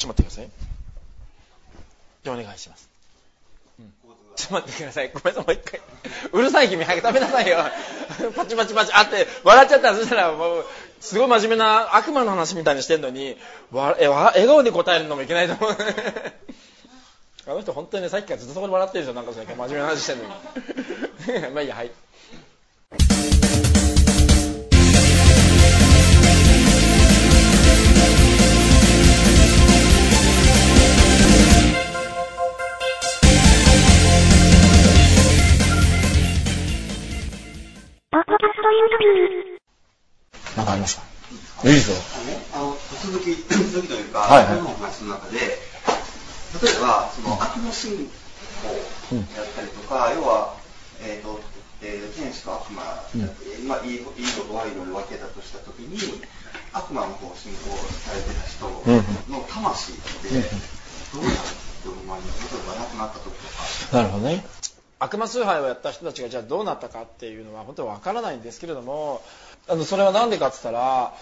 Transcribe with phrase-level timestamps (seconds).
[0.00, 0.50] ちょっと待ってください。
[2.24, 2.88] じゃあお願いします。
[3.78, 3.92] うん、
[4.34, 5.10] ちょっと待ってください。
[5.12, 5.80] ごめんなさい、もう一回。
[6.32, 7.58] うるさい君、早く食べなさいよ。
[8.34, 10.66] パチパチパチ、あって、笑っちゃったら、そしたらもう、
[11.00, 13.36] すごい真面目な悪魔の話みたいにしてんのに、
[13.72, 15.76] わえ笑顔で答えるのもいけないと思う。
[17.46, 20.30] あの人本当にね、さっきからずっとそこで笑ってるでしょ、なんか真面目な話してんのに。
[21.52, 21.90] まあいいや、はい。
[40.56, 41.10] なんかありますか
[41.68, 41.92] いいぞ。
[42.54, 50.56] あの、続き、 続きというか、はいはい、の話の中で、例えば、その、悪の信仰やったりとか、要は、
[51.02, 51.40] えっ、ー、と、
[51.82, 52.82] えー、天使と悪魔、
[53.14, 55.96] うん、まあ、いいいいのと悪いので分けたとしたときに、
[56.72, 58.68] 悪魔の方を信仰されてた人
[59.32, 60.28] の魂って、
[61.12, 62.54] どうなるって思います？
[62.54, 63.48] 例えば亡くなった時と
[63.92, 63.96] か。
[63.96, 64.44] なるほどね。
[65.00, 69.22] 悪魔崇拝をやった人たちがじゃあどうなったかっていうのは本当は分からないんですけれども
[69.68, 71.12] あのそれは何でかって言ったら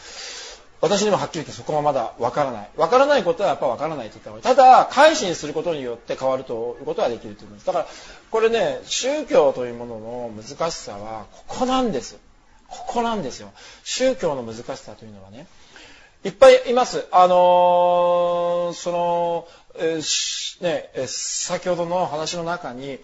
[0.80, 2.68] 私にもはっきり言ってそこはまだ分からない。
[2.76, 4.42] 分からないことはやっぱ分からないと言った方がいい。
[4.44, 7.66] ただ改心することによって変わるということはできると思います。
[7.66, 7.86] だから
[8.30, 12.18] これね宗教というものの難しさはここなんです。
[12.68, 13.50] ここなんですよ。
[13.82, 15.46] 宗教の難しさというのはね。
[16.24, 17.06] いっぱいいます。
[17.10, 22.98] あのー、その、えー、ね、先ほどの話の中に、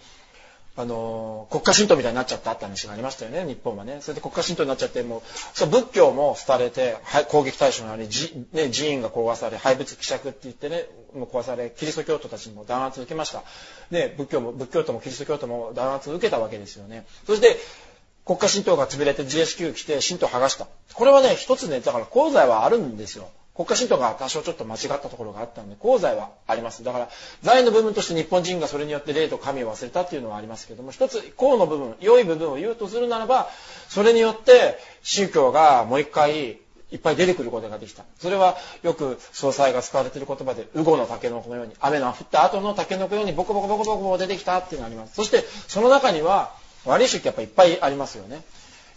[0.77, 3.99] あの国家神道みたいになっちゃったって話がありましたよね日本はね。
[4.01, 6.97] それで国家神道になっちゃってもう仏教も廃れて、
[7.29, 8.07] 攻撃対象になり、
[8.51, 13.43] ね、寺院が壊され廃仏希釈って言ってねもう壊されキリスト教徒たちも弾圧を受けました。
[13.89, 17.05] で仏教も仏教徒もキリスト教徒も弾圧を受けたわけですよね。
[17.25, 17.55] そして
[18.25, 20.67] 国家神道が潰れて GSQ 来て神道を剥がした。
[20.93, 23.29] これはね一つねだから功罪はあるんですよ。
[23.55, 26.83] 国家神道が多少ちょっと間違ったところがあったので、功罪はあります。
[26.83, 27.09] だから、
[27.41, 33.47] 罪の部分として日本人がそれによって霊と神を忘れたっていうのはありますけども、一つ、功の部分、良い部分を言うとするならば、
[33.87, 36.57] それによって宗教がもう一回
[36.91, 38.03] いっぱい出てくることができた。
[38.19, 45.15] それはよく総裁が使われている言葉で、ウゴのタケノコのように、雨の降った後のタケノコのようにボコボコボコボコ出てきたっていうのがあります。
[45.15, 46.53] そして、その中には、
[46.85, 48.43] 悪い宗教やっぱいっぱいありますよね。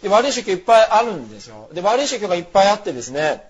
[0.03, 1.69] で悪い宗教いっぱいあるんですよ。
[1.73, 3.48] で、悪い宗教がいっぱいあってですね、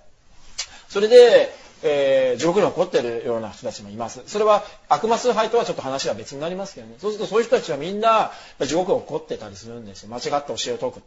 [0.89, 4.23] それで、えー、地獄に起こってるような人たちもいます。
[4.27, 6.95] それは悪魔崇拝とはちょっと話は別になりますけどね。
[6.99, 10.09] そうするとそういう人たちはみんな地獄に起こってたりするんですよ。
[10.09, 11.01] 間違った教えを説く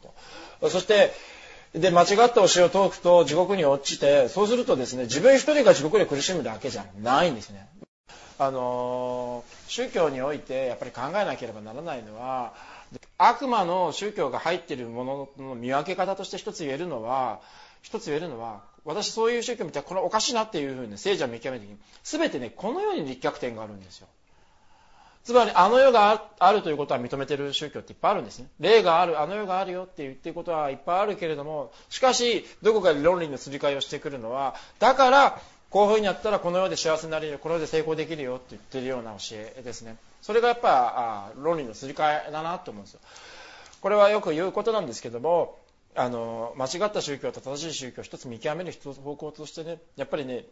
[0.62, 0.70] と。
[0.70, 1.12] そして、
[1.74, 7.68] で、間違った教えを説くと地獄に落ちて、そうするとですね、自分一人が地獄で苦しむだけじゃないんですね。
[8.40, 12.54] あのー、宗教においてやっぱり考えなければならないのは、
[13.18, 17.40] 悪魔の宗教が入っているものの見分け方として一つ言えるのは、
[17.82, 24.08] 一つ言えるのは、私そういう宗教見てこれおかしいなっていうふうに聖者を見極める時に全てねこのように立脚点があるんですよ。
[25.24, 28.48] つまりあの世があるということは認めてる宗教っていっぱいあるんですね。
[28.60, 39.96] 霊があるあの世があるよって言ってることはいっぱいあるけれどもしかしどこかで論理のすり替えをしてくるのはだからこういうふうにやったらこの世で幸せになれるよこの世で成功できるよって言ってるような教えですね。
[40.24, 43.00] それがやっぱあ論理のすり替えだなと思うんですよ。
[43.80, 45.58] これはよく言うことなんですけども
[45.96, 50.46] あの間違った宗教と正しい宗教を一つ見極める一つ方向としてねやっぱりね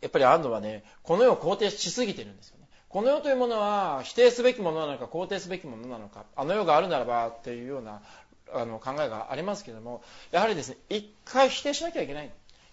[0.00, 2.66] やっぱり安藤はねこの世を肯定しすぎてるんですよね。
[2.88, 8.00] この世というものは否定すべきものなのか肯定すべきものなのかあの世があるならばっていうような
[8.52, 10.02] あの考えがありますけども
[10.32, 12.30] やはりですね一回否定しなきゃいけない。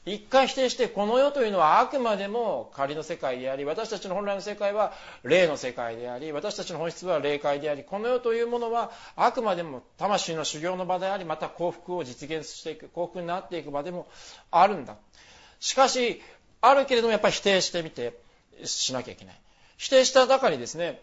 [0.08, 14.08] 一回否定してこの世というのはあくまでも仮の世界であり私たちの本来の世界は霊の世界であり私たちの本質は霊界でありこの世というものはあくまでも魂の修行の場でありまた幸福を実現していく幸福になっていく場でも
[14.50, 14.96] あるんだ。
[15.60, 16.22] しかし
[16.62, 18.18] あるけれどもやっぱり否定してみて
[18.64, 19.36] しなきゃいけない。
[19.76, 21.02] 否定した中にですね。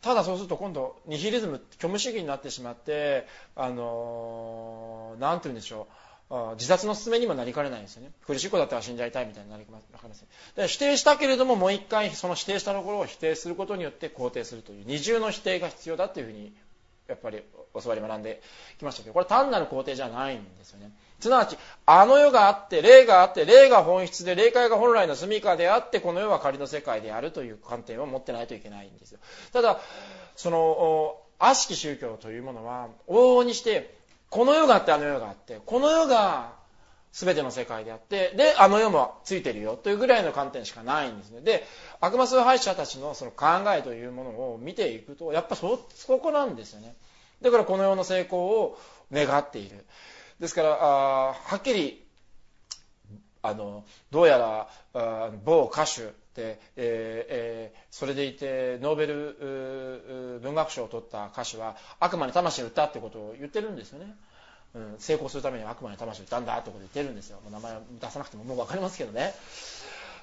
[0.00, 6.09] ただそうすると今度ニヒリズム虚無主義になってしまってあの何て言うんでしょう。
[6.54, 8.12] 自殺の勧めにもなりかねないんですよね。
[8.24, 9.78] 苦しい子だったら死んじゃいたいみたいになりかね
[10.56, 10.68] ない。
[10.68, 16.54] 否定したけれども、もう一回その否定したところを否定することによって肯定するという二重の否定が必要だというふうに、
[17.08, 17.42] やっぱり
[17.74, 18.40] 教わり学んで
[18.78, 20.92] きましたけど、これ単なる肯定じゃないんですよね。
[21.18, 29.18] すなわち、あの世があって、霊があって、霊が本質で、霊界が本来の住処であって、この世は仮の世界であるという観点を持ってないといけないんですよ。
[29.52, 29.80] ただ、
[30.36, 33.99] その、悪しき宗教というものは、往々にして、
[34.30, 36.52] この世があってあの世があってこの世が
[37.12, 41.40] 全ての世界であってであの世もついてるよというぐらいの観点しかないんですね。
[41.40, 41.66] で
[42.00, 43.46] 悪魔崇拝者たちのその考
[43.76, 46.94] えというものを見ていくとやっぱそそこなんですよね。
[47.42, 48.78] だからこの世の成功を
[49.12, 49.84] 願っている。
[50.38, 52.04] ですからあはっきり
[53.42, 64.14] あのどうやらあ某歌手で、えーえー、それでいてノーベル文学賞を取った歌手は悪魔に魂を売ったってことを言ってるんですよね。
[64.72, 67.40] うん、成功するために悪魔に魂を売ったんだってことを言ってるんですよ。
[67.42, 69.34] もう名前を出さなくてももう分かりますけどね。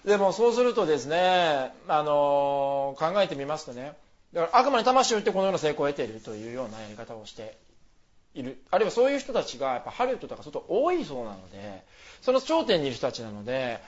[0.05, 3.93] でもそうするとですね、あの、考えてみますとね、
[4.33, 7.57] だから悪魔に魂を売ってこのような成功を得ているというようなやり方をして
[8.37, 8.61] いる。
[8.71, 11.83] あるいはそういう人たちがやっぱハリウッドとか相当多いそうなので、
[12.21, 13.79] その頂点にいる人たちなので、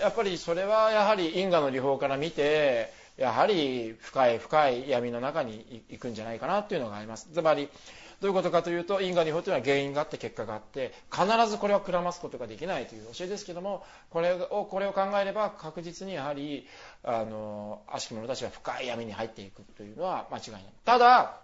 [0.00, 7.28] やっぱりそれはやはり因果の理法から見て、やはり深い深い闇の中に行くんじゃないかなっていうのがあります。
[7.32, 7.68] つまり、
[8.20, 16.66] どういうことかというと因果理法というのは原因があって結果があって必ずこれはくらますことができないという教えですけどもこれをこれを考えれば確実にやはり
[17.02, 21.43] あの悪しき者たちが深い闇に入っていくというのは間違いないただ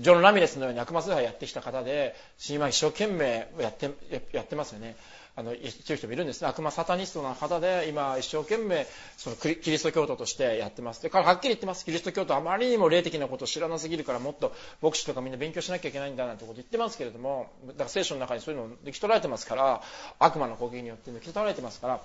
[0.00, 2.14] ジョン・ラミレスのように悪魔崇拝やってきた方で
[2.50, 3.90] 今一生懸命やって
[4.32, 4.96] やってますよね。
[5.38, 8.86] あの言ってる人もいるんです悪魔サタニストな方で今一生懸命
[9.18, 11.02] そのキリスト教徒としてやってます。
[11.02, 11.84] で彼はっきり言ってます。
[11.84, 19.82] キリスト教徒あまりにも霊的なことを知らなすぎるからもっと牧師とかみんな勉強しなきゃいけないんだなんてこと言ってますけれどもだから聖書の中にそういうのを抜き取られてますから
[20.18, 22.00] 悪魔の攻撃によって抜き取られてますから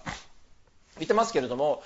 [0.97, 1.81] 言ってますけれども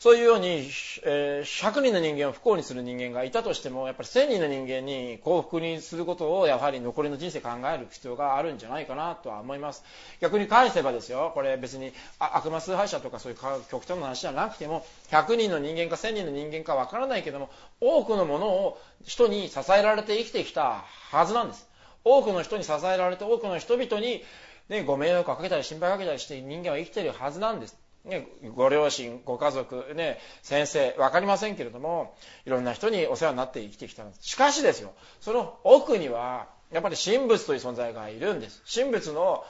[0.00, 0.68] そういうように、
[1.04, 9.82] え、100人の人間を不幸にする人間がいたとしてもやっぱり1000人の人間に幸福にすることをやはり残りの人生考える必要があるんじゃないかなとは思います
[10.20, 13.38] 逆に返せばですよこれ別に悪魔崇拝者とかそういう
[13.70, 17.48] 極端な話じゃなくても100人の人間か1000人の人間かわからないけども
[17.80, 21.66] 多くのものを人に支えられて生きてきたはずなんです
[22.04, 24.22] 多くの人に支えられて多くの人々に
[24.68, 27.83] ね、ご迷惑をかけたり心配かけたりして人間は生きているはずなんです。
[28.04, 32.14] ね、ご両親、ご家族、ね、先生、分かりませんけれども、
[32.44, 34.20] いろんな人にお世話になって生きてきたんです。
[34.22, 38.62] しかしですよ、その奥には、やっぱり神仏という存在がいるんです。
[38.72, 39.44] 神仏の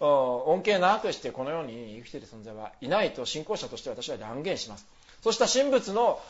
[0.00, 4.86] 恩恵なくしてこの世に生きている存在はいないと信仰者として私は断言します。
[5.22, 6.20] そうした神仏の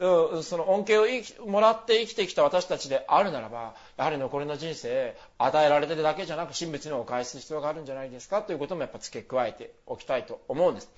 [0.00, 0.98] その恩恵
[1.40, 10.88] をもらって生きてきた私たちであるならば、やはり残りの人生、与えられてるだけじゃなく、神仏にお返す必要があるんじゃないですかということもやっぱ付け加えておきたいと思うんです。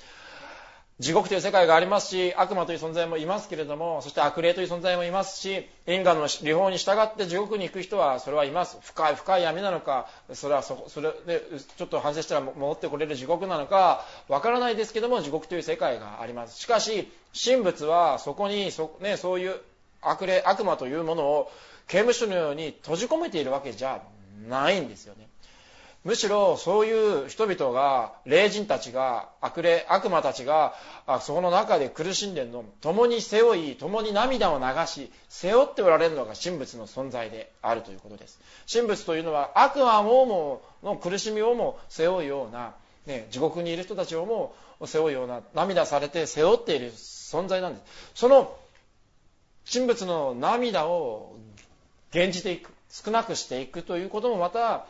[1.00, 8.78] 地獄という世界がありますし、悪魔という存在もいますけれども、そして悪霊という存在もいますし、因果の理法に従って地獄に行く人はそれはいます。
[8.82, 11.42] 深い深い闇なのか、それはそそれで
[11.76, 16.58] ちょっと反省したら戻ってこれる地獄なのか、わからないですけども、地獄という世界があります。
[16.58, 19.56] しかし、神仏はそこにそ,、ね、そういう
[20.02, 21.50] 悪霊、悪魔というものを
[21.88, 24.02] 刑務所のように閉じ込めているわけじゃ
[24.48, 25.28] ないんですよね。
[26.04, 30.74] むしろそういう人々が霊人たちが悪霊悪魔たちが
[31.20, 32.60] そこの中で苦しんでるの。
[32.60, 38.40] を共に背負い共に涙を流し背負っておられるのが神仏の存在であるということです。
[38.70, 42.74] 神仏というのは悪魔をもの苦しみをも背負うような、
[43.06, 44.54] ね、地獄にいる人たちをも
[44.84, 47.84] 背負うような涙されて背負っている存在なんです。
[48.16, 48.56] その
[49.72, 51.36] 神仏の涙を
[52.10, 54.86] 減じていく少なくしていくということもまた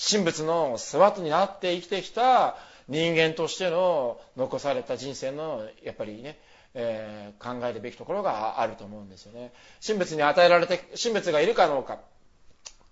[0.00, 2.56] 神仏の世話になって生きてきた
[2.88, 6.38] 人間としての残された人生のやっぱりね、
[6.72, 9.52] えー、考えるべきところがあると思うんですよね。
[9.86, 11.98] 神仏に与えられて、神仏がいるかどうか、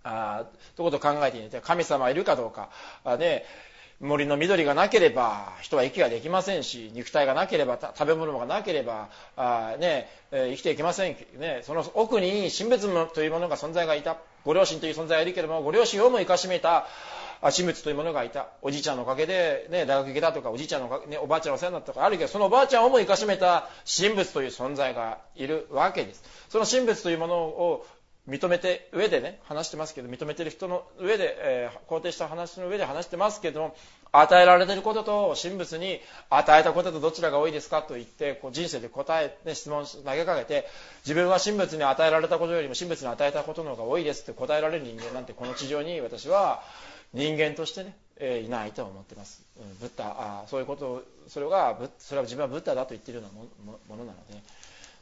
[0.05, 0.45] あ
[0.77, 2.69] ということを考えてみて、神様いるかどうか、
[3.05, 3.45] あね、
[4.01, 14.17] 森の緑がなければ人は息ができませんし肉体がなければ食べ物がなければあ、ね、生きていけません、ね、その奥に神仏というものが存在がいた。
[14.45, 16.87] ご両親という存在がいるけれどもご両親をも生かしめた
[17.43, 18.49] 神仏というものがいた。
[18.63, 26.23] おじいちゃんのおかげで、ね、大学行けたとかおじいちゃんのね、おばあちゃんのお世話になったとかあるけどそのおばあちゃんをも生かしめた神仏という存在がいるわけです。
[26.49, 27.87] その神仏というものを
[28.29, 33.77] 認めて上でね話してますけど認めてる人の上で、えー、肯定した話の上で話してますけども
[34.13, 40.67] 与えられてることと神仏に与えたこととどちらが多いですかと言ってこう人生で答え、ね、質問投げかけて
[41.05, 46.63] 自分は神仏に与えられたことよりも神仏に与えたことの方が多いですって答えられる人間なんてこの地上に私は
[47.15, 54.58] 人間としてね、えー、いないと思ってます、うん、ブッダあそういうことそれがそれは自分はブッダだと言ってるようなものなので。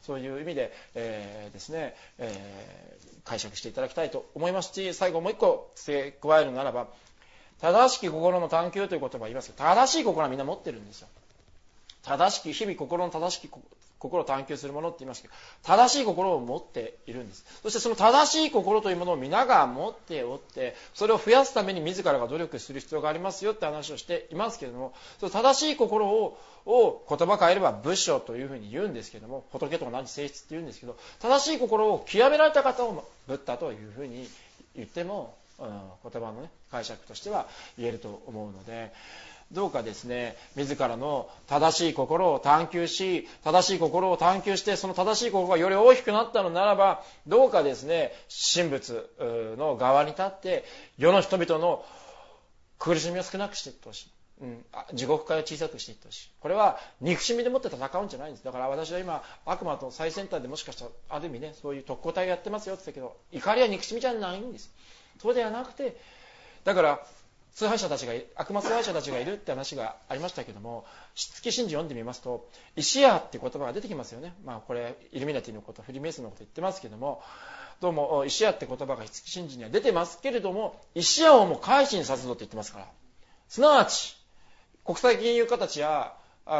[0.07, 6.87] そういう意味で、えー、ですね、えー、解釈していただきたいと思いますし、最後もう一個付け加えるならば、
[7.59, 11.09] 正しき心の探求という言葉を言いますけど、正しい心はみんな持ってるんですよ。
[12.03, 13.49] 正しき、日々心の正しき
[13.99, 17.45] 心を探求するものって言いますけど、正しい心を持っているんです。
[17.63, 26.37] そしてその正しい心というものを皆が持っておって、それを増やすために自らが努力する必要がありますよって話をしていますけれども、その正しい心を
[26.67, 34.27] を言葉変えれば仏性というふうに言うんですけども、仏と同じ性質って言うんですけど、正しい心を極められた方をブッダというふうに
[34.75, 35.67] 言っても、うん、
[36.11, 37.47] 言葉の、ね、解釈としては
[37.79, 38.91] 言えると思うので、
[39.51, 48.11] どうかですね自らの正しい心を探求し正しい心を探求してその正しい心がより大きくなったのならばどうかですね
[48.55, 49.09] 神仏
[49.57, 50.65] の側に立って
[50.97, 51.85] 世の人々の
[52.79, 54.11] 苦しみを少なくしていってほしい。
[54.39, 56.29] うん、地獄から小さくしていってほしい。
[56.39, 58.45] これは憎しみでもって戦うんじゃないんです。
[58.45, 64.71] だから私は今、悪魔と最先端でもしかしたら、ある意味ね、そういう特攻隊やってますよって言ったけど、怒りは憎しみじゃないんです。
[65.19, 65.97] そうではなくて、
[66.65, 66.99] だから、
[67.57, 70.85] 崇拝者たちが悪魔崇拝者たちがいるって話がありましたけども、
[71.15, 74.35] しつき真珠読んでみますと、石屋って言葉が出てきますよね。
[74.45, 77.23] まあこれ、イルミナティのこと、フリーメイスのこと言ってますけども、
[77.81, 82.87] どうも石屋って言葉がしつき真珠には出てますけれども、石屋をもう改心させぞって言ってますから。
[83.49, 84.15] すなわち、
[84.85, 86.13] 国際金融家たちや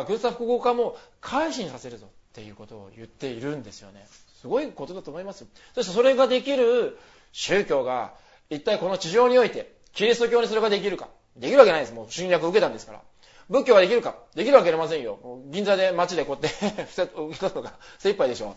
[0.08, 4.08] 軍産複合家も改心させるぞっていうことを言っているんですよね。
[4.42, 6.98] すごいことだと思いますそしてそれができる
[7.34, 8.14] 宗教が
[8.50, 11.08] 一体この地上においてキリスト教にそれができるか。
[11.36, 11.94] できるわけないです。
[11.94, 13.02] もう侵略を受けたんですから。
[13.50, 15.18] 仏教はできるかできるわけありませんよ。
[15.48, 18.56] 銀座で街でこうやって受けたのが精一杯でしょう。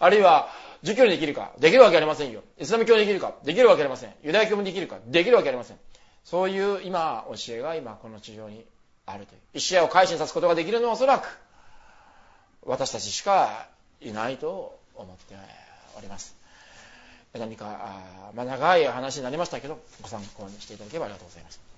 [0.00, 0.50] あるいは、
[0.82, 2.42] 儒教にできるかできるわけありませんよ。
[2.58, 4.12] イスラム教にできるかできるわけありません。
[4.22, 5.78] ユダヤ教もできるかできるわけありません。
[6.24, 8.66] そういう今、教えが今この地上に
[9.06, 9.40] あるという。
[9.54, 11.38] 一夜を改心さすことができるのはおそらく、
[12.64, 13.66] 私たちしか
[14.02, 15.36] いないと思って
[15.96, 16.41] おります。
[17.38, 17.64] 何か、
[18.34, 21.71] まあ、長い話になりましたけど、ご参考にしていただければありがとうございます。